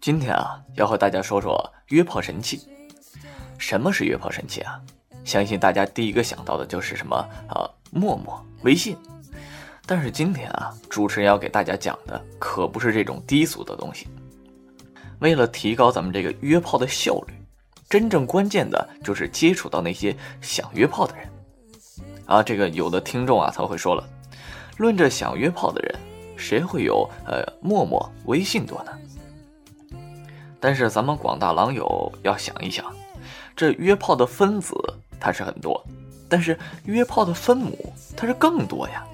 [0.00, 2.60] 今天啊，要和大家说说约炮神器。
[3.58, 4.80] 什么是约炮神器啊？
[5.24, 7.16] 相信大家第一个想到的就是什么
[7.48, 8.96] 啊，陌陌、微信。
[9.84, 14.06] 但是今天啊，主持人要给大家讲的可不是这种低俗的东西。
[15.18, 17.34] 为了提高咱们这个约炮的效率，
[17.88, 21.28] 真正关键的就是接触到那些想约炮的人。
[22.26, 24.08] 啊，这个有的听众啊，他会说了，
[24.76, 25.98] 论着想约炮的人，
[26.36, 28.92] 谁会有呃陌陌、微信多呢？
[30.60, 32.84] 但是咱们广大狼友要想一想，
[33.56, 34.74] 这约炮的分子
[35.20, 35.84] 它是很多，
[36.28, 39.04] 但是约炮的分母它是更多呀。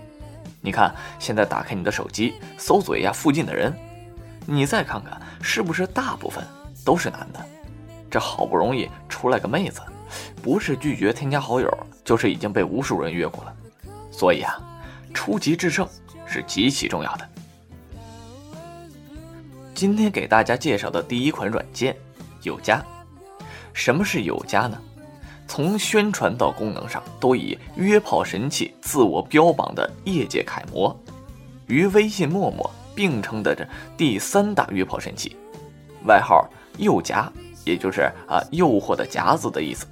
[0.61, 3.75] 你看，现在打开你的手机，搜索一下附近的人，
[4.47, 6.43] 你再看看是不是大部分
[6.85, 7.41] 都是男的？
[8.11, 9.83] 这好不容易出来个妹子，
[10.43, 11.69] 不是拒绝添加好友，
[12.05, 13.55] 就是已经被无数人约过了。
[14.11, 14.59] 所以啊，
[15.13, 15.87] 初级制胜
[16.25, 17.29] 是极其重要的。
[19.75, 21.97] 今天给大家介绍的第一款软件，
[22.43, 22.81] 有家。
[23.73, 24.79] 什么是有家呢？
[25.49, 30.97] 从宣传到功能上，都以约炮神器自我标榜的业界楷模，
[31.67, 33.67] 与微信、陌陌并称的这
[33.97, 35.37] 第三大约炮神器，
[36.07, 37.31] 外号“诱夹”，
[37.67, 39.87] 也就是啊诱惑的夹子的意思。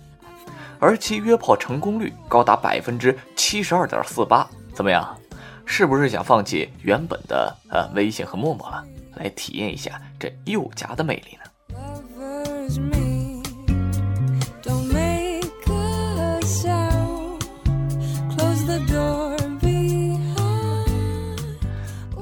[0.78, 5.19] 而其约炮成功率高达百分之七十二点四八，怎么样？
[5.67, 8.84] 是不是想放弃原本的呃微信和陌陌了？
[9.14, 11.42] 来体验一下这诱夹的魅力呢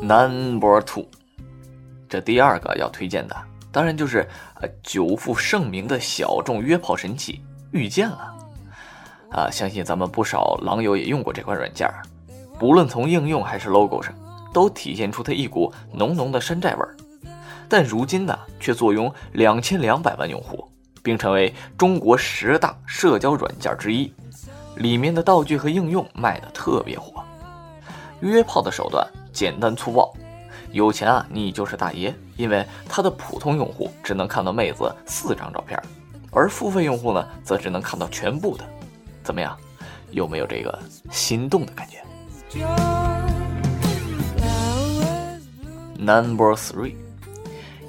[0.03, 1.07] ？Number two，
[2.09, 3.37] 这第二个要推荐的，
[3.71, 4.29] 当然就是
[4.61, 8.35] 呃久负盛名的小众约炮神器遇见了。
[9.31, 11.89] 啊，相信咱们不少狼友也用过这款软件，
[12.59, 14.13] 不论从应用还是 logo 上。
[14.53, 16.97] 都体现出它一股浓浓的山寨味儿，
[17.69, 20.69] 但如今呢，却坐拥两千两百万用户，
[21.03, 24.13] 并成为中国十大社交软件之一。
[24.77, 27.23] 里面的道具和应用卖的特别火。
[28.21, 30.13] 约炮的手段简单粗暴，
[30.73, 35.79] 有钱啊你就是大爷，因为它的普通用户只能看到妹子四张照片，
[36.31, 38.65] 而付费用户呢，则只能看到全部的。
[39.23, 39.57] 怎么样，
[40.13, 40.79] 有没有这个
[41.11, 41.99] 心动的感觉
[46.01, 46.95] ？Number three，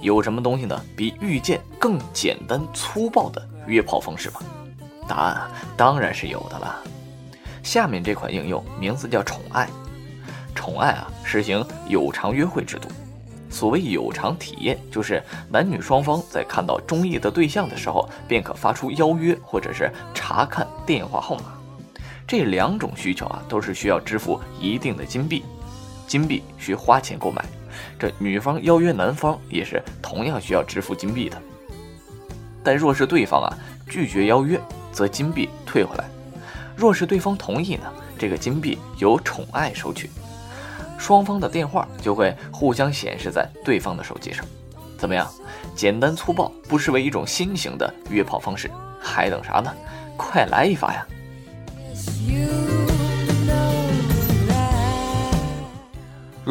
[0.02, 0.80] 有什么东西呢？
[0.98, 4.42] 比遇见更简单粗暴的约炮方式吗？
[5.08, 6.84] 答案当然是有的了。
[7.64, 9.70] 下面这款应用名字叫宠爱，
[10.54, 12.90] 宠爱啊，实行有偿约会制度。
[13.50, 21.54] 所谓有偿体验，就是男女双方在看到中意的对象的时候，便可发出邀约或者是查看电话号码。
[22.28, 25.44] 这两种需求啊，都是需要支付一定的金币，
[26.08, 27.44] 金币需花钱购买。
[28.00, 31.42] 这女方邀约男方也是同样需要支付金币的，
[32.64, 33.50] 但若是对方啊
[33.90, 34.60] 拒绝邀约，
[34.92, 36.06] 则金币退回来；
[36.76, 40.10] 若是对方同意呢，这个金币由宠爱收取，
[40.98, 44.46] 双方的电话就会互相显示在对方的手机上。
[44.98, 45.28] 怎么样？
[45.76, 49.74] 简单粗暴，不失为一种新型的约炮方式，还等啥呢？
[50.16, 51.08] 快来一发呀！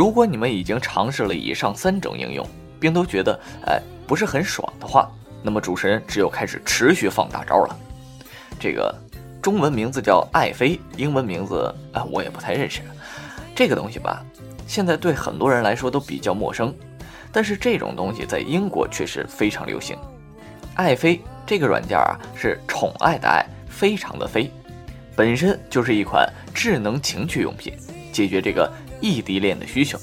[0.00, 2.48] 如果你们已经尝试了以上三种应用，
[2.80, 5.06] 并都觉得哎不是很爽的话，
[5.42, 7.78] 那么主持人只有开始持续放大招了。
[8.58, 8.94] 这个
[9.42, 12.80] 中文名字叫爱妃，英文名字啊我也不太认识。
[13.54, 14.24] 这个东西吧，
[14.66, 16.74] 现在对很多人来说都比较陌生，
[17.30, 19.98] 但是这种东西在英国却是非常流行。
[20.76, 24.50] 爱妃这个软件啊是宠爱的爱，非常的妃，
[25.14, 27.74] 本身就是一款智能情趣用品，
[28.10, 28.72] 解决这个。
[29.00, 29.98] 异地恋的需求，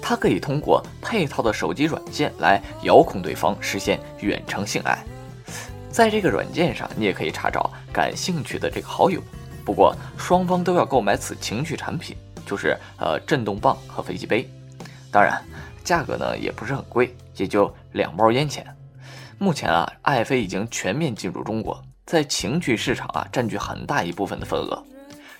[0.00, 4.98] 它可以通过配套的手机软件来遥控对方，实现远程性爱。
[5.90, 9.20] 在这个软件上，你也可以查找感兴趣的这个好友。
[9.64, 14.48] 不过，双方都要购买此情趣产品，就是呃震动棒和飞机杯。
[15.10, 15.42] 当然，
[15.84, 18.64] 价格呢也不是很贵，也就两包烟钱。
[19.38, 24.82] 目前啊，爱妃已经全面进入中国，在情趣市场啊占据很大一部分的份额，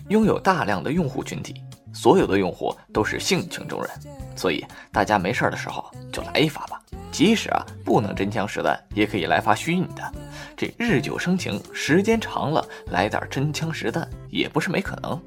[0.09, 1.55] 拥有大量的用户群体。
[1.93, 3.89] 所有的用户都是性情中人，
[4.33, 6.81] 所以大家没事的时候就来一发吧。
[7.11, 10.11] 即使啊不能真枪实弹，也可以来发虚拟的。
[10.55, 15.21] 这日久生情，时间长了，来点真枪实弹也不是没可能。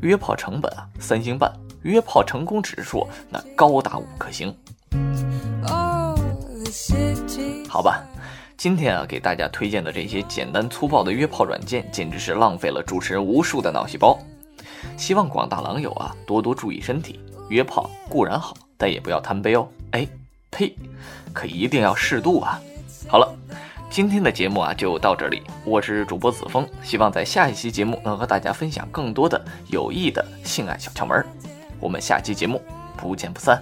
[0.00, 1.48] 约炮成本啊三星半，
[1.82, 4.52] 约炮成功指数那高达五颗星。
[7.68, 8.04] 好吧，
[8.62, 14.16] 今天啊给大家推荐的这些简单粗暴的约炮软件，简直是浪费了主持人无数的脑细胞。
[14.96, 17.18] 希望广大狼友啊多多注意身体，
[17.48, 19.66] 约炮固然好，但也不要贪杯哦。
[19.90, 20.06] 哎，
[20.52, 20.76] 呸，
[21.32, 22.62] 可一定要适度啊！
[23.08, 23.34] 好了，
[23.90, 31.26] 今天的节目啊就到这里，我是主播子枫，希望在下一期节目能和大家分享更多的有益的性爱小窍门
[31.80, 32.62] 我们下期节目
[32.96, 33.60] 不见不散。